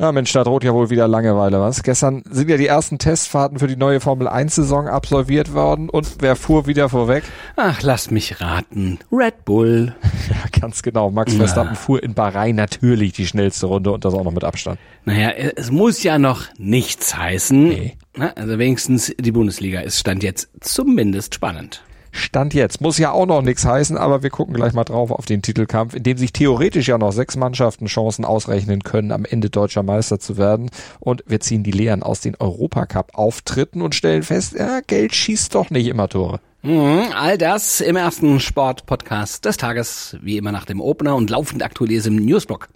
Ja, 0.00 0.12
Mensch, 0.12 0.32
da 0.32 0.44
droht 0.44 0.64
ja 0.64 0.72
wohl 0.72 0.88
wieder 0.88 1.06
Langeweile, 1.06 1.60
was? 1.60 1.82
Gestern 1.82 2.22
sind 2.30 2.48
ja 2.48 2.56
die 2.56 2.66
ersten 2.66 2.98
Testfahrten 2.98 3.58
für 3.58 3.66
die 3.66 3.76
neue 3.76 4.00
Formel 4.00 4.28
1 4.28 4.54
Saison 4.54 4.88
absolviert 4.88 5.52
worden 5.52 5.90
und 5.90 6.08
wer 6.20 6.36
fuhr 6.36 6.66
wieder 6.66 6.88
vorweg? 6.88 7.22
Ach, 7.56 7.82
lass 7.82 8.10
mich 8.10 8.40
raten. 8.40 8.98
Red 9.12 9.44
Bull. 9.44 9.94
Ja, 10.30 10.60
ganz 10.60 10.82
genau. 10.82 11.10
Max 11.10 11.34
Verstappen 11.34 11.74
fuhr 11.74 12.04
in 12.04 12.14
Bahrain 12.14 12.54
natürlich 12.54 13.12
die 13.14 13.26
schnellste 13.26 13.66
Runde 13.66 13.90
und 13.90 14.04
das 14.04 14.14
auch 14.14 14.22
noch 14.22 14.30
mit 14.30 14.44
Abstand. 14.44 14.78
Naja, 15.04 15.30
es 15.30 15.72
muss 15.72 16.04
ja 16.04 16.18
noch 16.18 16.44
nichts 16.56 17.16
heißen. 17.16 17.68
Nee. 17.68 17.96
Also 18.36 18.58
wenigstens 18.60 19.12
die 19.18 19.32
Bundesliga 19.32 19.80
ist 19.80 19.98
Stand 19.98 20.22
jetzt 20.22 20.48
zumindest 20.60 21.34
spannend. 21.34 21.82
Stand 22.12 22.54
jetzt. 22.54 22.80
Muss 22.80 22.98
ja 22.98 23.12
auch 23.12 23.26
noch 23.26 23.42
nichts 23.42 23.64
heißen, 23.64 23.96
aber 23.96 24.22
wir 24.22 24.30
gucken 24.30 24.54
gleich 24.54 24.72
mal 24.72 24.84
drauf 24.84 25.10
auf 25.10 25.26
den 25.26 25.42
Titelkampf, 25.42 25.94
in 25.94 26.02
dem 26.02 26.18
sich 26.18 26.32
theoretisch 26.32 26.88
ja 26.88 26.98
noch 26.98 27.12
sechs 27.12 27.36
Mannschaften 27.36 27.86
Chancen 27.86 28.24
ausrechnen 28.24 28.82
können, 28.82 29.12
am 29.12 29.24
Ende 29.24 29.50
deutscher 29.50 29.82
Meister 29.82 30.18
zu 30.18 30.36
werden. 30.36 30.70
Und 30.98 31.24
wir 31.26 31.40
ziehen 31.40 31.62
die 31.62 31.70
Lehren 31.70 32.02
aus 32.02 32.20
den 32.20 32.36
Europacup-Auftritten 32.36 33.82
und 33.82 33.94
stellen 33.94 34.22
fest, 34.22 34.54
ja, 34.58 34.80
Geld 34.86 35.14
schießt 35.14 35.54
doch 35.54 35.70
nicht 35.70 35.86
immer 35.86 36.08
Tore. 36.08 36.40
Mhm, 36.62 37.04
all 37.14 37.38
das 37.38 37.80
im 37.80 37.96
ersten 37.96 38.38
Sport-Podcast 38.38 39.46
des 39.46 39.56
Tages, 39.56 40.18
wie 40.20 40.36
immer 40.36 40.52
nach 40.52 40.66
dem 40.66 40.82
Opener 40.82 41.16
und 41.16 41.30
laufend 41.30 41.62
aktuell 41.62 42.06
im 42.06 42.16
Newsblog. 42.16 42.68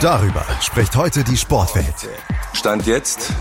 Darüber 0.00 0.44
spricht 0.60 0.96
heute 0.96 1.24
die 1.24 1.36
Sportwelt. 1.36 2.08
Stand 2.52 2.86
jetzt 2.86 3.32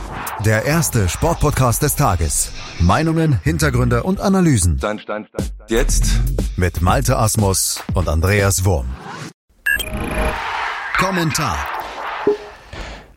der 0.45 0.65
erste 0.65 1.07
Sportpodcast 1.09 1.81
des 1.81 1.95
Tages. 1.95 2.51
Meinungen, 2.79 3.39
Hintergründe 3.43 4.03
und 4.03 4.19
Analysen. 4.19 4.77
Stand, 4.77 5.01
stand, 5.01 5.27
stand, 5.29 5.51
jetzt 5.67 6.05
mit 6.57 6.81
Malte 6.81 7.17
Asmus 7.17 7.81
und 7.93 8.07
Andreas 8.09 8.65
Wurm. 8.65 8.87
Kommentar. 10.97 11.57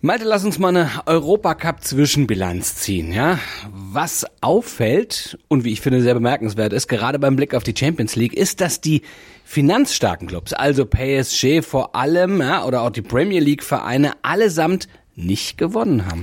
Malte, 0.07 0.25
lass 0.25 0.45
uns 0.45 0.61
mal 0.61 0.69
eine 0.69 0.89
Europacup-Zwischenbilanz 1.07 2.77
ziehen, 2.77 3.13
ja? 3.13 3.41
Was 3.73 4.25
auffällt 4.41 5.37
und 5.49 5.65
wie 5.65 5.73
ich 5.73 5.81
finde 5.81 6.01
sehr 6.01 6.15
bemerkenswert 6.15 6.73
ist, 6.73 6.87
gerade 6.87 7.19
beim 7.19 7.35
Blick 7.35 7.57
auf 7.57 7.65
die 7.65 7.75
Champions 7.77 8.15
League, 8.15 8.33
ist, 8.33 8.61
dass 8.61 8.81
die 8.81 9.03
finanzstarken 9.45 10.29
Clubs, 10.29 10.53
also 10.53 10.87
PSG 10.87 11.61
vor 11.61 11.97
allem, 11.97 12.41
ja, 12.41 12.65
oder 12.65 12.83
auch 12.83 12.91
die 12.91 13.03
Premier 13.03 13.41
League 13.41 13.65
Vereine 13.65 14.13
allesamt 14.23 14.87
nicht 15.17 15.59
gewonnen 15.59 16.07
haben. 16.07 16.23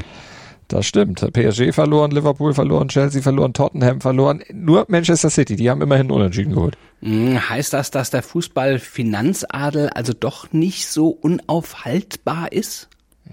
Das 0.69 0.85
stimmt. 0.85 1.19
PSG 1.33 1.73
verloren, 1.73 2.11
Liverpool 2.11 2.53
verloren, 2.53 2.87
Chelsea 2.87 3.21
verloren, 3.21 3.51
Tottenham 3.51 3.99
verloren. 3.99 4.43
Nur 4.53 4.85
Manchester 4.87 5.29
City, 5.29 5.57
die 5.57 5.69
haben 5.69 5.81
immerhin 5.81 6.09
unentschieden 6.09 6.53
geholt. 6.53 6.77
Hm, 7.01 7.49
heißt 7.49 7.73
das, 7.73 7.91
dass 7.91 8.11
der 8.11 8.23
Fußball-Finanzadel 8.23 9.89
also 9.89 10.13
doch 10.17 10.53
nicht 10.53 10.87
so 10.87 11.09
unaufhaltbar 11.09 12.53
ist? 12.53 12.87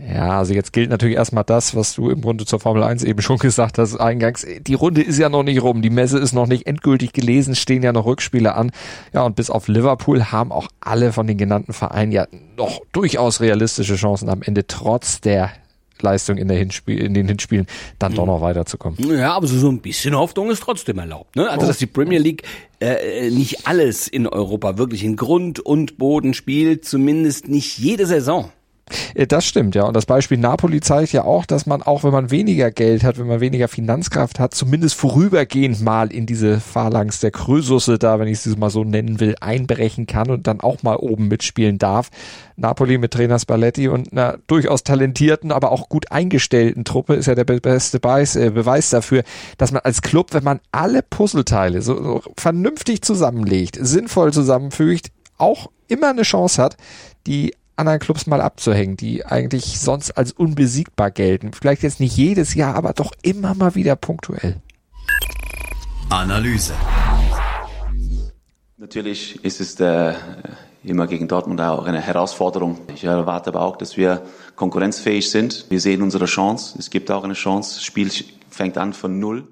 Ja, 0.08 0.38
also 0.38 0.54
jetzt 0.54 0.72
gilt 0.72 0.90
natürlich 0.90 1.16
erstmal 1.16 1.44
das, 1.44 1.74
was 1.74 1.94
du 1.94 2.10
im 2.10 2.20
Grunde 2.22 2.46
zur 2.46 2.58
Formel 2.58 2.82
1 2.82 3.04
eben 3.04 3.20
schon 3.20 3.38
gesagt 3.38 3.78
hast, 3.78 3.96
eingangs. 3.96 4.46
Die 4.60 4.74
Runde 4.74 5.02
ist 5.02 5.18
ja 5.18 5.28
noch 5.28 5.42
nicht 5.42 5.62
rum, 5.62 5.82
die 5.82 5.90
Messe 5.90 6.18
ist 6.18 6.32
noch 6.32 6.46
nicht 6.46 6.66
endgültig 6.66 7.12
gelesen, 7.12 7.54
stehen 7.54 7.82
ja 7.82 7.92
noch 7.92 8.06
Rückspiele 8.06 8.54
an. 8.54 8.70
Ja, 9.12 9.22
und 9.22 9.36
bis 9.36 9.50
auf 9.50 9.68
Liverpool 9.68 10.24
haben 10.26 10.52
auch 10.52 10.68
alle 10.80 11.12
von 11.12 11.26
den 11.26 11.36
genannten 11.36 11.72
Vereinen 11.72 12.12
ja 12.12 12.26
noch 12.56 12.80
durchaus 12.92 13.40
realistische 13.40 13.96
Chancen 13.96 14.28
am 14.30 14.42
Ende, 14.42 14.66
trotz 14.66 15.20
der 15.20 15.50
Leistung 16.02 16.38
in, 16.38 16.48
der 16.48 16.56
Hinspiel, 16.56 16.98
in 16.98 17.14
den 17.14 17.28
Hinspielen 17.28 17.66
dann 17.98 18.14
doch 18.14 18.24
noch 18.24 18.40
weiterzukommen. 18.40 18.98
Ja, 19.10 19.34
aber 19.34 19.46
so 19.46 19.68
ein 19.68 19.80
bisschen 19.80 20.16
Hoffnung 20.16 20.50
ist 20.50 20.62
trotzdem 20.62 20.98
erlaubt. 20.98 21.36
Ne? 21.36 21.48
Also, 21.48 21.66
dass 21.66 21.76
die 21.76 21.86
Premier 21.86 22.18
League 22.18 22.42
äh, 22.80 23.30
nicht 23.30 23.66
alles 23.66 24.08
in 24.08 24.26
Europa 24.26 24.78
wirklich 24.78 25.04
in 25.04 25.16
Grund 25.16 25.60
und 25.60 25.98
Boden 25.98 26.32
spielt, 26.32 26.86
zumindest 26.86 27.48
nicht 27.48 27.78
jede 27.78 28.06
Saison. 28.06 28.50
Äh, 29.14 29.26
das 29.26 29.44
stimmt, 29.44 29.74
ja. 29.74 29.84
Und 29.84 29.94
das 29.94 30.06
Beispiel 30.06 30.38
Napoli 30.38 30.80
zeigt 30.80 31.12
ja 31.12 31.24
auch, 31.24 31.46
dass 31.46 31.66
man 31.66 31.82
auch, 31.82 32.04
wenn 32.04 32.12
man 32.12 32.30
weniger 32.30 32.70
Geld 32.70 33.04
hat, 33.04 33.18
wenn 33.18 33.26
man 33.26 33.40
weniger 33.40 33.68
Finanzkraft 33.68 34.38
hat, 34.38 34.54
zumindest 34.54 34.94
vorübergehend 34.94 35.80
mal 35.80 36.12
in 36.12 36.26
diese 36.26 36.60
Phalanx 36.60 37.20
der 37.20 37.30
Krösusse 37.30 37.98
da, 37.98 38.18
wenn 38.18 38.28
ich 38.28 38.44
es 38.44 38.56
mal 38.56 38.70
so 38.70 38.84
nennen 38.84 39.20
will, 39.20 39.36
einbrechen 39.40 40.06
kann 40.06 40.30
und 40.30 40.46
dann 40.46 40.60
auch 40.60 40.82
mal 40.82 40.96
oben 40.96 41.28
mitspielen 41.28 41.78
darf. 41.78 42.10
Napoli 42.56 42.98
mit 42.98 43.12
Trainer 43.12 43.38
Spalletti 43.38 43.88
und 43.88 44.12
einer 44.12 44.38
durchaus 44.46 44.84
talentierten, 44.84 45.50
aber 45.50 45.72
auch 45.72 45.88
gut 45.88 46.12
eingestellten 46.12 46.84
Truppe 46.84 47.14
ist 47.14 47.26
ja 47.26 47.34
der 47.34 47.44
beste 47.44 48.00
Beweis, 48.00 48.36
äh, 48.36 48.50
Beweis 48.50 48.90
dafür, 48.90 49.22
dass 49.56 49.72
man 49.72 49.82
als 49.82 50.02
Club, 50.02 50.32
wenn 50.32 50.44
man 50.44 50.60
alle 50.72 51.02
Puzzleteile 51.02 51.80
so, 51.82 52.02
so 52.02 52.22
vernünftig 52.36 53.02
zusammenlegt, 53.02 53.78
sinnvoll 53.80 54.32
zusammenfügt, 54.32 55.10
auch 55.38 55.70
immer 55.88 56.10
eine 56.10 56.22
Chance 56.22 56.62
hat, 56.62 56.76
die 57.26 57.54
anderen 57.80 57.98
Clubs 57.98 58.26
mal 58.26 58.40
abzuhängen, 58.40 58.96
die 58.96 59.26
eigentlich 59.26 59.80
sonst 59.80 60.12
als 60.12 60.30
unbesiegbar 60.32 61.10
gelten. 61.10 61.52
Vielleicht 61.52 61.82
jetzt 61.82 61.98
nicht 61.98 62.16
jedes 62.16 62.54
Jahr, 62.54 62.76
aber 62.76 62.92
doch 62.92 63.12
immer 63.22 63.54
mal 63.54 63.74
wieder 63.74 63.96
punktuell. 63.96 64.56
Analyse. 66.10 66.74
Natürlich 68.76 69.44
ist 69.44 69.60
es 69.60 69.74
der, 69.76 70.16
äh, 70.84 70.88
immer 70.88 71.06
gegen 71.06 71.28
Dortmund 71.28 71.60
auch 71.60 71.84
eine 71.84 72.00
Herausforderung. 72.00 72.78
Ich 72.94 73.04
erwarte 73.04 73.50
aber 73.50 73.62
auch, 73.62 73.76
dass 73.76 73.96
wir 73.96 74.22
konkurrenzfähig 74.56 75.30
sind. 75.30 75.66
Wir 75.68 75.80
sehen 75.80 76.02
unsere 76.02 76.26
Chance. 76.26 76.76
Es 76.78 76.90
gibt 76.90 77.10
auch 77.10 77.24
eine 77.24 77.34
Chance. 77.34 77.76
Das 77.76 77.84
Spiel 77.84 78.10
fängt 78.48 78.78
an 78.78 78.92
von 78.92 79.18
Null. 79.18 79.46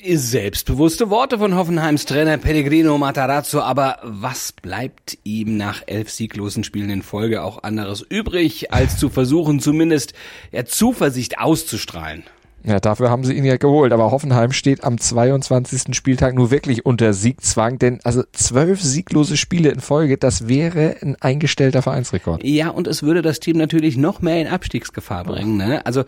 Selbstbewusste 0.00 1.10
Worte 1.10 1.38
von 1.38 1.54
Hoffenheims 1.54 2.06
Trainer 2.06 2.38
Pellegrino 2.38 2.96
Matarazzo, 2.96 3.60
aber 3.60 3.98
was 4.02 4.52
bleibt 4.52 5.18
ihm 5.22 5.56
nach 5.56 5.82
elf 5.86 6.10
sieglosen 6.10 6.64
Spielen 6.64 6.90
in 6.90 7.02
Folge 7.02 7.42
auch 7.42 7.62
anderes 7.62 8.00
übrig, 8.00 8.72
als 8.72 8.96
zu 8.96 9.10
versuchen, 9.10 9.60
zumindest 9.60 10.14
ja, 10.50 10.64
Zuversicht 10.64 11.38
auszustrahlen? 11.38 12.24
Ja, 12.64 12.78
dafür 12.78 13.10
haben 13.10 13.24
sie 13.24 13.34
ihn 13.34 13.44
ja 13.44 13.56
geholt. 13.56 13.92
Aber 13.92 14.10
Hoffenheim 14.10 14.52
steht 14.52 14.84
am 14.84 14.98
22. 14.98 15.94
Spieltag 15.94 16.34
nur 16.34 16.50
wirklich 16.50 16.86
unter 16.86 17.12
Siegzwang, 17.12 17.78
denn 17.78 18.00
also 18.04 18.22
zwölf 18.32 18.80
sieglose 18.80 19.36
Spiele 19.36 19.70
in 19.70 19.80
Folge, 19.80 20.16
das 20.16 20.48
wäre 20.48 20.96
ein 21.02 21.16
eingestellter 21.20 21.82
Vereinsrekord. 21.82 22.44
Ja, 22.44 22.70
und 22.70 22.86
es 22.86 23.02
würde 23.02 23.20
das 23.20 23.40
Team 23.40 23.56
natürlich 23.56 23.96
noch 23.96 24.22
mehr 24.22 24.40
in 24.40 24.46
Abstiegsgefahr 24.46 25.24
bringen. 25.24 25.56
Ne? 25.56 25.84
Also 25.84 26.04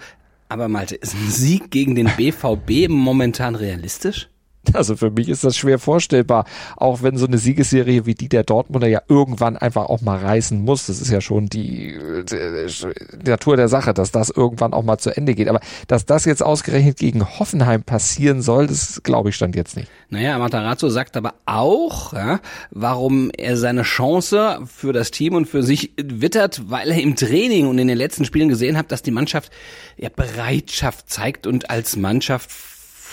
aber 0.54 0.69
Malte, 0.69 0.94
ist 0.94 1.15
ein 1.15 1.31
Sieg 1.31 1.72
gegen 1.72 1.97
den 1.97 2.09
BVB 2.16 2.88
momentan 2.88 3.56
realistisch? 3.56 4.28
Also 4.72 4.97
für 4.97 5.10
mich 5.10 5.28
ist 5.28 5.44
das 5.44 5.56
schwer 5.56 5.78
vorstellbar, 5.78 6.47
auch 6.76 7.02
wenn 7.02 7.16
so 7.16 7.26
eine 7.26 7.38
Siegesserie 7.38 8.06
wie 8.06 8.14
die 8.14 8.28
der 8.28 8.44
Dortmunder 8.44 8.88
ja 8.88 9.02
irgendwann 9.08 9.56
einfach 9.56 9.86
auch 9.86 10.00
mal 10.00 10.19
reißen 10.19 10.60
muss. 10.60 10.86
Das 10.86 11.00
ist 11.00 11.10
ja 11.10 11.20
schon 11.20 11.47
die, 11.47 11.98
die 12.30 13.30
Natur 13.30 13.56
der 13.56 13.69
Sache, 13.69 13.94
dass 13.94 14.10
das 14.10 14.30
irgendwann 14.30 14.72
auch 14.72 14.82
mal 14.82 14.98
zu 14.98 15.16
Ende 15.16 15.34
geht. 15.34 15.48
Aber 15.48 15.60
dass 15.86 16.06
das 16.06 16.25
jetzt 16.25 16.42
ausgerechnet 16.42 16.98
gegen 16.98 17.38
Hoffenheim 17.38 17.82
passieren 17.82 18.42
soll, 18.42 18.66
das 18.66 19.02
glaube 19.02 19.30
ich 19.30 19.36
stand 19.36 19.56
jetzt 19.56 19.76
nicht. 19.76 19.91
Naja, 20.10 20.38
Matarazzo 20.38 20.88
sagt 20.88 21.16
aber 21.16 21.34
auch, 21.46 22.12
ja, 22.12 22.41
warum 22.70 23.31
er 23.36 23.56
seine 23.56 23.82
Chance 23.82 24.60
für 24.66 24.92
das 24.92 25.10
Team 25.10 25.34
und 25.34 25.46
für 25.46 25.62
sich 25.62 25.92
wittert, 25.96 26.62
weil 26.70 26.91
er 26.91 27.00
im 27.00 27.16
Training 27.16 27.66
und 27.66 27.78
in 27.78 27.88
den 27.88 27.98
letzten 27.98 28.25
Spielen 28.25 28.48
gesehen 28.48 28.76
hat, 28.76 28.92
dass 28.92 29.02
die 29.02 29.10
Mannschaft 29.10 29.50
ja 29.96 30.08
Bereitschaft 30.08 31.10
zeigt 31.10 31.46
und 31.46 31.70
als 31.70 31.96
Mannschaft 31.96 32.50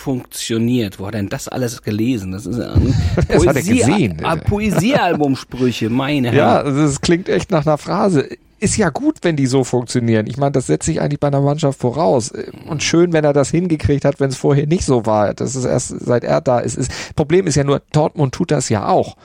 funktioniert. 0.02 1.00
Wo 1.00 1.08
hat 1.08 1.14
denn 1.14 1.30
das 1.30 1.48
alles 1.48 1.84
gelesen? 1.84 2.32
Das 2.32 2.46
ist 2.46 2.60
ein 2.60 2.94
das 3.28 3.46
hat 3.46 3.56
er 3.56 3.62
gesehen. 3.62 4.18
Poesiealbumsprüche, 4.48 5.90
meine 5.90 6.32
Herren. 6.32 6.38
Ja, 6.38 6.64
das 6.64 7.02
klingt 7.02 7.30
echt 7.30 7.52
nach 7.52 7.66
einer 7.66 7.78
Phrase. 7.78 8.28
Ist 8.60 8.78
ja 8.78 8.90
gut, 8.90 9.18
wenn 9.24 9.36
die 9.36 9.48
so 9.48 9.64
funktionieren. 9.64 10.28
Ich 10.28 10.38
meine, 10.38 10.52
das 10.52 10.68
setzt 10.68 10.86
sich 10.86 11.02
eigentlich 11.02 11.20
bei 11.20 11.28
einer 11.28 11.42
Mannschaft 11.42 11.80
voraus. 11.80 12.32
Und 12.68 12.84
schön, 12.84 13.12
wenn 13.12 13.24
er 13.24 13.34
das 13.34 13.50
hingekriegt 13.50 14.06
hat, 14.06 14.20
wenn 14.20 14.30
es 14.30 14.38
vorher 14.38 14.68
nicht 14.68 14.86
so 14.86 15.06
war. 15.08 15.34
Das 15.34 15.56
ist 15.56 15.66
erst 15.66 16.00
seit 16.00 16.24
er 16.24 16.42
da 16.42 16.60
ist. 16.60 16.92
Problem 17.16 17.48
ist 17.48 17.56
ja 17.56 17.64
nur, 17.64 17.82
Dortmund 17.92 18.36
tut 18.36 18.52
das 18.52 18.70
ja 18.70 18.88
auch 18.88 19.16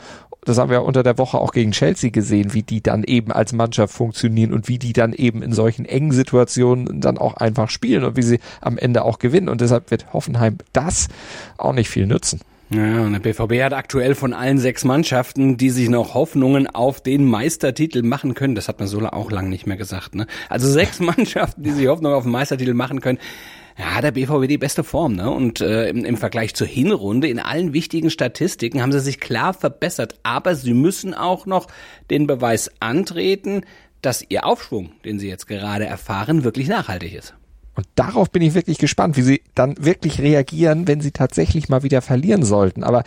das 0.46 0.58
haben 0.58 0.70
wir 0.70 0.82
unter 0.82 1.02
der 1.02 1.18
Woche 1.18 1.38
auch 1.38 1.52
gegen 1.52 1.72
Chelsea 1.72 2.10
gesehen, 2.10 2.54
wie 2.54 2.62
die 2.62 2.80
dann 2.80 3.04
eben 3.04 3.32
als 3.32 3.52
Mannschaft 3.52 3.92
funktionieren 3.92 4.52
und 4.52 4.68
wie 4.68 4.78
die 4.78 4.92
dann 4.92 5.12
eben 5.12 5.42
in 5.42 5.52
solchen 5.52 5.84
engen 5.84 6.12
Situationen 6.12 7.00
dann 7.00 7.18
auch 7.18 7.34
einfach 7.34 7.68
spielen 7.68 8.04
und 8.04 8.16
wie 8.16 8.22
sie 8.22 8.38
am 8.60 8.78
Ende 8.78 9.04
auch 9.04 9.18
gewinnen. 9.18 9.48
Und 9.48 9.60
deshalb 9.60 9.90
wird 9.90 10.12
Hoffenheim 10.12 10.58
das 10.72 11.08
auch 11.58 11.72
nicht 11.72 11.90
viel 11.90 12.06
nützen. 12.06 12.40
Ja, 12.70 13.02
und 13.02 13.12
der 13.12 13.20
BVB 13.20 13.62
hat 13.62 13.72
aktuell 13.72 14.14
von 14.14 14.32
allen 14.32 14.58
sechs 14.58 14.84
Mannschaften, 14.84 15.56
die 15.56 15.70
sich 15.70 15.88
noch 15.88 16.14
Hoffnungen 16.14 16.66
auf 16.66 17.00
den 17.00 17.24
Meistertitel 17.24 18.02
machen 18.02 18.34
können, 18.34 18.56
das 18.56 18.66
hat 18.66 18.80
man 18.80 18.88
so 18.88 19.00
auch 19.00 19.30
lang 19.30 19.48
nicht 19.48 19.66
mehr 19.66 19.76
gesagt, 19.76 20.16
ne? 20.16 20.26
Also 20.48 20.68
sechs 20.68 20.98
Mannschaften, 21.00 21.62
die 21.62 21.70
sich 21.70 21.86
Hoffnungen 21.86 22.16
auf 22.16 22.24
den 22.24 22.32
Meistertitel 22.32 22.74
machen 22.74 23.00
können 23.00 23.18
ja, 23.78 24.00
der 24.00 24.12
BVB 24.12 24.48
die 24.48 24.58
beste 24.58 24.84
Form, 24.84 25.14
ne? 25.16 25.30
Und 25.30 25.60
äh, 25.60 25.90
im, 25.90 26.04
im 26.04 26.16
Vergleich 26.16 26.54
zur 26.54 26.66
Hinrunde 26.66 27.28
in 27.28 27.38
allen 27.38 27.74
wichtigen 27.74 28.10
Statistiken 28.10 28.80
haben 28.80 28.92
sie 28.92 29.00
sich 29.00 29.20
klar 29.20 29.52
verbessert. 29.52 30.14
Aber 30.22 30.54
sie 30.54 30.72
müssen 30.72 31.12
auch 31.12 31.44
noch 31.44 31.66
den 32.10 32.26
Beweis 32.26 32.70
antreten, 32.80 33.62
dass 34.00 34.24
ihr 34.28 34.46
Aufschwung, 34.46 34.92
den 35.04 35.18
sie 35.18 35.28
jetzt 35.28 35.46
gerade 35.46 35.84
erfahren, 35.84 36.42
wirklich 36.44 36.68
nachhaltig 36.68 37.14
ist. 37.14 37.34
Und 37.76 37.86
darauf 37.94 38.30
bin 38.30 38.42
ich 38.42 38.54
wirklich 38.54 38.78
gespannt, 38.78 39.16
wie 39.16 39.22
sie 39.22 39.42
dann 39.54 39.74
wirklich 39.78 40.20
reagieren, 40.20 40.88
wenn 40.88 41.00
sie 41.02 41.10
tatsächlich 41.12 41.68
mal 41.68 41.82
wieder 41.82 42.00
verlieren 42.00 42.42
sollten. 42.42 42.82
Aber 42.82 43.04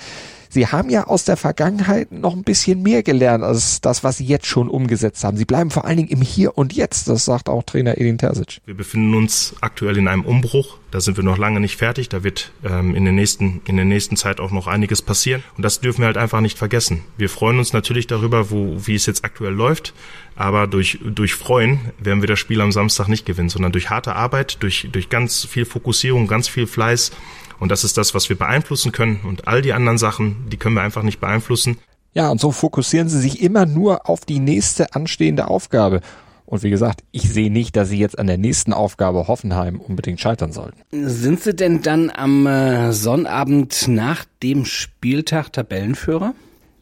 sie 0.50 0.68
haben 0.68 0.90
ja 0.92 1.08
aus 1.08 1.26
der 1.26 1.38
Vergangenheit 1.38 2.12
noch 2.12 2.36
ein 2.36 2.44
bisschen 2.44 2.84
mehr 2.84 3.02
gelernt 3.02 3.44
als 3.44 3.82
das, 3.82 4.04
was 4.04 4.18
sie 4.18 4.26
jetzt 4.26 4.46
schon 4.46 4.70
umgesetzt 4.70 5.24
haben. 5.24 5.38
Sie 5.38 5.46
bleiben 5.46 5.72
vor 5.72 5.86
allen 5.86 5.98
Dingen 5.98 6.10
im 6.10 6.22
Hier 6.22 6.56
und 6.58 6.74
Jetzt. 6.74 7.08
Das 7.08 7.26
sagt 7.26 7.50
auch 7.50 7.64
Trainer 7.64 7.98
Edin 7.98 8.20
Terzic. 8.20 8.62
Wir 8.66 8.76
befinden 8.76 9.16
uns 9.16 9.56
aktuell 9.62 9.98
in 9.98 10.08
einem 10.08 10.24
Umbruch. 10.24 10.78
Da 10.92 11.02
sind 11.02 11.18
wir 11.18 11.24
noch 11.24 11.38
lange 11.38 11.60
nicht 11.60 11.78
fertig. 11.78 12.10
Da 12.10 12.24
wird 12.24 12.52
ähm, 12.64 12.96
in, 12.96 13.06
der 13.06 13.14
nächsten, 13.14 13.62
in 13.66 13.76
der 13.76 13.86
nächsten 13.86 14.18
Zeit 14.18 14.40
auch 14.40 14.52
noch 14.52 14.68
einiges 14.68 15.02
passieren. 15.02 15.44
Und 15.58 15.64
das 15.64 15.82
dürfen 15.82 16.02
wir 16.02 16.08
halt 16.08 16.18
einfach 16.18 16.42
nicht 16.42 16.58
vergessen. 16.58 17.02
Wir 17.18 17.30
freuen 17.30 17.58
uns 17.58 17.74
natürlich 17.74 18.06
darüber, 18.06 18.52
wo, 18.52 18.76
wie 18.86 18.96
es 18.96 19.06
jetzt 19.06 19.24
aktuell 19.24 19.54
läuft. 19.54 19.94
Aber 20.40 20.68
durch, 20.68 21.00
durch 21.04 21.34
Freuen 21.34 21.92
werden 22.00 22.22
wir 22.22 22.28
das 22.28 22.40
Spiel 22.40 22.62
am 22.62 22.72
Samstag 22.72 23.10
nicht 23.10 23.26
gewinnen, 23.26 23.50
sondern 23.50 23.74
durch 23.74 23.90
harte 23.90 24.16
Arbeit, 24.16 24.64
durch, 24.64 24.88
durch 24.90 25.10
ganz 25.10 25.44
viel 25.44 25.66
Fokussierung, 25.66 26.28
ganz 26.28 26.48
viel 26.48 26.66
Fleiß. 26.66 27.12
Und 27.60 27.74
das 27.74 27.84
ist 27.84 27.98
das, 27.98 28.16
was 28.16 28.30
wir 28.30 28.38
beeinflussen 28.38 28.94
können. 28.94 29.20
Und 29.26 29.50
all 29.50 29.62
die 29.62 29.74
anderen 29.74 29.98
Sachen, 29.98 30.48
die 30.50 30.56
können 30.56 30.76
wir 30.76 30.82
einfach 30.82 31.04
nicht 31.04 31.20
beeinflussen. 31.20 31.78
Ja, 32.14 32.30
und 32.30 32.40
so 32.40 32.54
fokussieren 32.54 33.10
sie 33.10 33.20
sich 33.20 33.42
immer 33.42 33.66
nur 33.66 34.10
auf 34.10 34.24
die 34.24 34.40
nächste 34.40 34.96
anstehende 34.96 35.50
Aufgabe. 35.50 36.00
Und 36.46 36.64
wie 36.64 36.70
gesagt, 36.70 37.04
ich 37.12 37.30
sehe 37.30 37.52
nicht, 37.52 37.76
dass 37.76 37.90
sie 37.90 38.00
jetzt 38.00 38.18
an 38.18 38.28
der 38.28 38.38
nächsten 38.38 38.72
Aufgabe 38.72 39.28
Hoffenheim 39.28 39.82
unbedingt 39.82 40.22
scheitern 40.22 40.54
sollten. 40.54 40.80
Sind 40.92 41.42
sie 41.42 41.54
denn 41.54 41.82
dann 41.82 42.10
am 42.10 42.48
äh, 42.48 42.94
Sonnabend 42.94 43.90
nach 43.90 44.24
dem 44.42 44.64
Spieltag 44.64 45.52
Tabellenführer? 45.52 46.34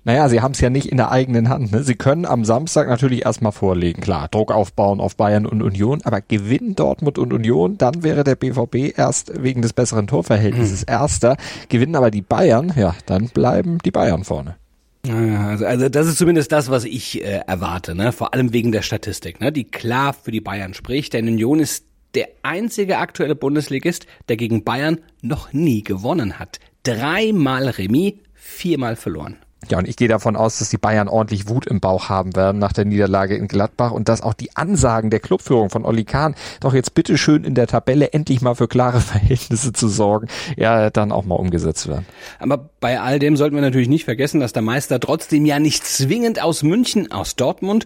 Naja, 0.07 0.30
sie 0.30 0.39
haben 0.39 0.54
es 0.54 0.62
ja 0.62 0.69
nicht 0.69 0.86
in 0.86 0.95
der 0.95 1.12
eigenen 1.12 1.50
Hand. 1.50 1.74
Ne? 1.74 1.83
Sie 1.83 1.95
können 1.95 2.25
am 2.25 2.45
Samstag 2.45 2.88
natürlich 2.88 3.25
erstmal 3.25 3.51
vorlegen, 3.51 4.01
klar, 4.01 4.30
Druck 4.30 4.54
aufbauen 4.54 5.01
auf 5.01 5.18
Bayern 5.18 5.45
und 5.45 5.62
Union, 5.62 6.00
aber 6.06 6.21
gewinnen 6.21 6.75
Dortmund 6.75 7.18
und 7.18 7.33
Union, 7.33 7.77
dann 7.77 8.04
wäre 8.04 8.24
der 8.24 8.36
BVB 8.36 8.98
erst 8.98 9.44
wegen 9.44 9.62
des 9.62 9.74
besseren 9.74 10.07
Torverhältnisses 10.07 10.83
hm. 10.83 10.86
erster. 10.88 11.36
Gewinnen 11.68 11.98
aber 11.98 12.09
die 12.09 12.21
Bayern, 12.21 12.71
ja, 12.77 12.95
dann 13.06 13.27
bleiben 13.27 13.80
die 13.83 13.92
Bayern 13.92 14.24
vorne. 14.24 14.56
Also, 15.09 15.65
also 15.65 15.89
das 15.89 16.07
ist 16.07 16.18
zumindest 16.18 16.53
das, 16.53 16.69
was 16.69 16.86
ich 16.86 17.21
äh, 17.21 17.42
erwarte, 17.45 17.94
ne? 17.94 18.13
vor 18.13 18.33
allem 18.33 18.53
wegen 18.53 18.71
der 18.71 18.83
Statistik, 18.83 19.42
ne? 19.42 19.51
die 19.51 19.65
klar 19.65 20.13
für 20.13 20.31
die 20.31 20.39
Bayern 20.39 20.74
spricht. 20.74 21.15
Denn 21.15 21.27
Union 21.27 21.60
ist 21.60 21.83
der 22.15 22.30
einzige 22.44 23.00
aktuelle 23.00 23.36
Bundesligist, 23.36 24.07
der 24.30 24.38
gegen 24.38 24.63
Bayern 24.63 25.00
noch 25.21 25.51
nie 25.51 25.83
gewonnen 25.83 26.39
hat. 26.39 26.62
Dreimal 26.83 27.68
Remis, 27.68 28.13
viermal 28.33 28.95
verloren. 28.95 29.36
Ja, 29.69 29.80
und 29.80 29.88
ich 29.88 29.95
gehe 29.98 30.07
davon 30.07 30.36
aus, 30.36 30.59
dass 30.59 30.69
die 30.69 30.77
Bayern 30.77 31.07
ordentlich 31.07 31.50
Wut 31.50 31.65
im 31.65 31.80
Bauch 31.80 32.09
haben 32.09 32.36
werden 32.36 32.59
nach 32.59 32.74
der 32.74 32.86
Niederlage 32.86 33.36
in 33.36 33.48
Gladbach 33.48 33.92
und 33.92 34.07
dass 34.07 34.21
auch 34.21 34.33
die 34.33 34.56
Ansagen 34.56 35.09
der 35.09 35.19
Clubführung 35.19 35.69
von 35.69 35.83
Olli 35.83 36.06
Kahn, 36.06 36.36
doch 36.59 36.74
jetzt 36.74 36.94
bitteschön 36.94 37.44
in 37.44 37.56
der 37.56 37.68
Tabelle 37.68 38.13
endlich 38.13 38.42
mal 38.42 38.56
für 38.56 38.68
klare 38.68 39.01
Verhältnisse 39.01 39.74
zu 39.74 39.88
sorgen, 39.88 40.27
ja, 40.56 40.89
dann 40.89 41.12
auch 41.12 41.25
mal 41.25 41.36
umgesetzt 41.36 41.88
werden. 41.88 42.06
Aber 42.39 42.69
bei 42.80 43.01
all 43.01 43.19
dem 43.19 43.36
sollten 43.36 43.56
wir 43.56 43.62
natürlich 43.62 43.89
nicht 43.89 44.06
vergessen, 44.06 44.39
dass 44.39 44.54
der 44.54 44.62
Meister 44.62 45.00
trotzdem 45.00 45.45
ja 45.45 45.60
nicht 45.60 45.86
zwingend 45.86 46.42
aus 46.42 46.63
München, 46.63 47.12
aus 47.12 47.36
Dortmund 47.36 47.86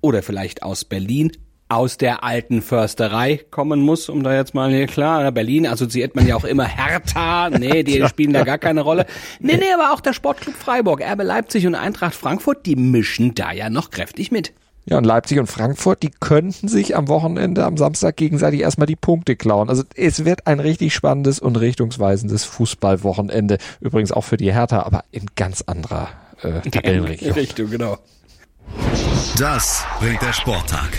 oder 0.00 0.22
vielleicht 0.22 0.62
aus 0.62 0.84
Berlin 0.84 1.32
aus 1.74 1.96
der 1.96 2.22
alten 2.22 2.62
Försterei 2.62 3.40
kommen 3.50 3.80
muss, 3.80 4.08
um 4.08 4.22
da 4.22 4.34
jetzt 4.34 4.54
mal 4.54 4.70
hier 4.70 4.86
klar, 4.86 5.30
Berlin 5.32 5.66
assoziiert 5.66 6.14
man 6.14 6.26
ja 6.26 6.36
auch 6.36 6.44
immer 6.44 6.64
Hertha, 6.66 7.50
nee, 7.50 7.82
die 7.82 8.04
spielen 8.08 8.32
da 8.32 8.44
gar 8.44 8.58
keine 8.58 8.82
Rolle. 8.82 9.06
Nee, 9.40 9.56
nee, 9.56 9.72
aber 9.72 9.92
auch 9.92 10.00
der 10.00 10.12
Sportclub 10.12 10.54
Freiburg, 10.54 11.00
Erbe 11.00 11.22
Leipzig 11.22 11.66
und 11.66 11.74
Eintracht 11.74 12.14
Frankfurt, 12.14 12.66
die 12.66 12.76
mischen 12.76 13.34
da 13.34 13.52
ja 13.52 13.70
noch 13.70 13.90
kräftig 13.90 14.30
mit. 14.30 14.52
Ja, 14.84 14.98
und 14.98 15.04
Leipzig 15.04 15.38
und 15.38 15.46
Frankfurt, 15.46 16.02
die 16.02 16.10
könnten 16.10 16.66
sich 16.66 16.96
am 16.96 17.06
Wochenende, 17.06 17.64
am 17.64 17.76
Samstag 17.76 18.16
gegenseitig 18.16 18.60
erstmal 18.60 18.88
die 18.88 18.96
Punkte 18.96 19.36
klauen. 19.36 19.68
Also 19.68 19.84
es 19.94 20.24
wird 20.24 20.48
ein 20.48 20.58
richtig 20.58 20.92
spannendes 20.92 21.38
und 21.38 21.56
richtungsweisendes 21.56 22.44
Fußballwochenende. 22.44 23.58
Übrigens 23.80 24.10
auch 24.10 24.24
für 24.24 24.36
die 24.36 24.52
Hertha, 24.52 24.82
aber 24.82 25.04
in 25.12 25.26
ganz 25.36 25.62
anderer 25.62 26.08
äh, 26.42 26.68
Tabellenregion. 26.68 27.32
Richtung, 27.32 27.70
genau. 27.70 27.98
Das 29.38 29.84
bringt 29.98 30.20
der 30.20 30.32
Sporttag. 30.32 30.90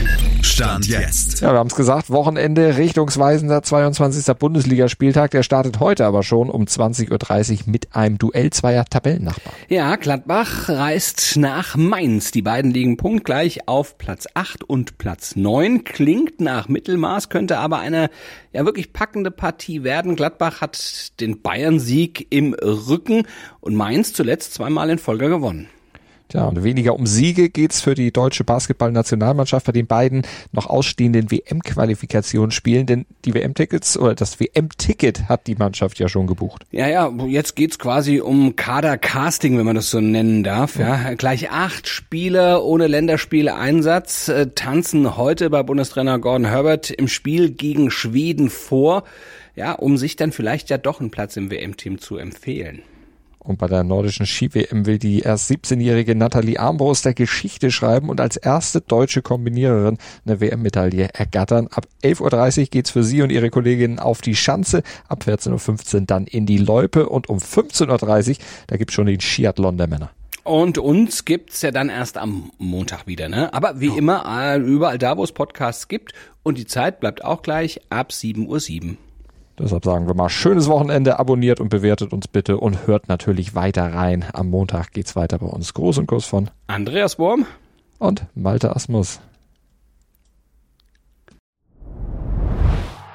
Stand 0.42 0.88
jetzt. 0.88 1.42
Ja, 1.42 1.54
wir 1.54 1.60
haben 1.60 1.68
es 1.68 1.76
gesagt, 1.76 2.10
Wochenende, 2.10 2.78
richtungsweisender 2.78 3.62
22. 3.62 4.36
Bundesligaspieltag. 4.36 5.32
Der 5.32 5.44
startet 5.44 5.80
heute 5.80 6.06
aber 6.06 6.24
schon 6.24 6.50
um 6.50 6.64
20.30 6.64 7.52
Uhr 7.52 7.58
mit 7.68 7.96
einem 7.96 8.18
Duell 8.18 8.50
zweier 8.50 8.86
Tabellennachbarn. 8.86 9.56
Ja, 9.70 9.96
Gladbach 9.98 10.70
reist 10.70 11.38
nach 11.38 11.76
Mainz. 11.76 12.32
Die 12.32 12.42
beiden 12.42 12.72
liegen 12.72 12.98
punktgleich 12.98 13.68
auf 13.68 13.98
Platz 13.98 14.26
8 14.34 14.64
und 14.64 14.98
Platz 14.98 15.36
9. 15.36 15.84
Klingt 15.84 16.42
nach 16.42 16.68
Mittelmaß, 16.68 17.30
könnte 17.30 17.60
aber 17.60 17.80
eine 17.80 18.10
ja 18.52 18.66
wirklich 18.66 18.94
packende 18.94 19.32
Partie 19.32 19.84
werden. 19.84 20.16
Gladbach 20.16 20.62
hat 20.62 21.20
den 21.20 21.42
Bayern-Sieg 21.42 22.28
im 22.30 22.54
Rücken 22.54 23.28
und 23.60 23.76
Mainz 23.76 24.14
zuletzt 24.14 24.54
zweimal 24.54 24.90
in 24.90 24.98
Folge 24.98 25.30
gewonnen. 25.30 25.68
Ja, 26.32 26.46
und 26.46 26.64
weniger 26.64 26.96
um 26.96 27.06
Siege 27.06 27.50
geht's 27.50 27.82
für 27.82 27.94
die 27.94 28.12
deutsche 28.12 28.44
Basketballnationalmannschaft 28.44 29.68
bei 29.68 29.72
den 29.72 29.86
beiden 29.86 30.24
noch 30.52 30.68
ausstehenden 30.68 31.30
WM-Qualifikationen 31.30 32.52
spielen, 32.52 32.86
denn 32.86 33.06
die 33.26 33.34
WM-Tickets 33.34 33.98
oder 33.98 34.16
das 34.16 34.40
WM-Ticket 34.40 35.30
hat 35.30 35.48
die 35.48 35.56
Mannschaft 35.56 36.00
ja 36.00 36.10
schon 36.10 36.26
gebucht. 36.26 36.66
Ja, 36.72 36.88
ja, 36.88 37.12
jetzt 37.28 37.56
geht's 37.56 37.78
quasi 37.78 38.20
um 38.20 38.56
Kader-Casting, 38.56 39.58
wenn 39.58 39.66
man 39.66 39.76
das 39.76 39.92
so 39.92 40.02
nennen 40.02 40.44
darf. 40.44 40.78
Ja, 40.78 41.10
ja. 41.10 41.14
gleich 41.14 41.52
acht 41.52 41.88
Spiele 41.88 42.62
ohne 42.64 42.88
Länderspiele-Einsatz 42.88 44.30
äh, 44.30 44.48
tanzen 44.56 45.18
heute 45.18 45.50
bei 45.50 45.62
Bundestrainer 45.62 46.20
Gordon 46.20 46.46
Herbert 46.46 46.90
im 46.90 47.08
Spiel 47.08 47.52
gegen 47.52 47.92
Schweden 47.92 48.50
vor, 48.50 49.04
ja, 49.56 49.74
um 49.74 49.98
sich 49.98 50.16
dann 50.16 50.32
vielleicht 50.32 50.70
ja 50.70 50.78
doch 50.80 51.00
einen 51.00 51.12
Platz 51.12 51.38
im 51.38 51.52
WM-Team 51.52 52.00
zu 52.00 52.18
empfehlen. 52.18 52.82
Und 53.44 53.60
bei 53.60 53.68
der 53.68 53.84
nordischen 53.84 54.26
Ski-WM 54.26 54.86
will 54.86 54.98
die 54.98 55.20
erst 55.20 55.52
17-jährige 55.52 56.16
Nathalie 56.16 56.60
Armbruster 56.60 57.14
Geschichte 57.14 57.72
schreiben 57.72 58.10
und 58.10 58.22
als 58.22 58.38
erste 58.38 58.82
deutsche 58.82 59.22
Kombiniererin 59.22 59.98
eine 60.26 60.40
WM-Medaille 60.40 61.10
ergattern. 61.14 61.68
Ab 61.72 61.86
11.30 62.04 62.60
Uhr 62.60 62.66
geht's 62.68 62.92
für 62.92 63.04
sie 63.04 63.22
und 63.22 63.32
ihre 63.32 63.50
Kolleginnen 63.50 64.00
auf 64.00 64.22
die 64.22 64.36
Schanze, 64.36 64.84
ab 65.08 65.24
14.15 65.28 65.96
Uhr 65.96 66.02
dann 66.02 66.26
in 66.26 66.46
die 66.46 66.58
Loipe 66.58 67.10
und 67.10 67.30
um 67.30 67.40
15.30 67.40 68.30
Uhr, 68.30 68.36
da 68.68 68.78
gibt's 68.78 68.94
schon 68.94 69.08
den 69.08 69.20
Skiathlon 69.20 69.78
der 69.78 69.88
Männer. 69.88 70.12
Und 70.44 70.78
uns 70.78 71.24
gibt's 71.24 71.62
ja 71.62 71.72
dann 71.72 71.90
erst 71.90 72.18
am 72.18 72.52
Montag 72.58 73.08
wieder, 73.08 73.30
ne? 73.30 73.54
Aber 73.54 73.80
wie 73.80 73.90
oh. 73.90 73.96
immer, 73.96 74.58
überall 74.58 74.98
da, 74.98 75.18
wo 75.18 75.24
es 75.24 75.32
Podcasts 75.32 75.88
gibt. 75.88 76.14
Und 76.44 76.58
die 76.58 76.66
Zeit 76.66 77.00
bleibt 77.00 77.24
auch 77.24 77.42
gleich 77.42 77.80
ab 77.90 78.12
7.07 78.12 78.84
Uhr. 78.90 78.98
Deshalb 79.60 79.86
sagen 79.86 80.08
wir 80.08 80.16
mal, 80.16 80.30
schönes 80.30 80.68
Wochenende, 80.68 81.20
abonniert 81.20 81.60
und 81.60 81.70
bewertet 81.70 82.12
uns 82.12 82.28
bitte 82.28 82.58
und 82.58 82.88
hört 82.88 83.08
natürlich 83.08 83.54
weiter 83.54 83.94
rein. 83.94 84.26
Am 84.34 84.50
Montag 84.50 84.92
geht's 84.92 85.16
weiter 85.16 85.38
bei 85.38 85.46
uns. 85.46 85.74
Groß 85.74 86.00
und 86.00 86.08
Kuss 86.08 86.26
von 86.26 86.50
Andreas 86.68 87.20
Worm 87.20 87.46
und 88.00 88.26
Malte 88.34 88.76
Asmus. 88.76 89.20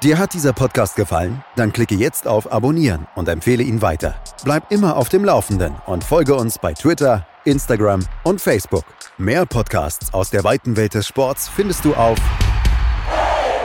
Dir 0.04 0.16
hat 0.16 0.32
dieser 0.32 0.52
Podcast 0.52 0.94
gefallen? 0.94 1.42
Dann 1.56 1.72
klicke 1.72 1.96
jetzt 1.96 2.28
auf 2.28 2.52
Abonnieren 2.52 3.08
und 3.16 3.28
empfehle 3.28 3.64
ihn 3.64 3.82
weiter. 3.82 4.14
Bleib 4.44 4.70
immer 4.70 4.96
auf 4.96 5.08
dem 5.08 5.24
Laufenden 5.24 5.74
und 5.86 6.04
folge 6.04 6.36
uns 6.36 6.60
bei 6.60 6.72
Twitter, 6.72 7.26
Instagram 7.44 8.06
und 8.22 8.40
Facebook. 8.40 8.84
Mehr 9.16 9.44
Podcasts 9.44 10.14
aus 10.14 10.30
der 10.30 10.44
weiten 10.44 10.76
Welt 10.76 10.94
des 10.94 11.08
Sports 11.08 11.48
findest 11.48 11.84
du 11.84 11.94
auf 11.94 12.16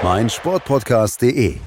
meinsportpodcast.de. 0.02 1.60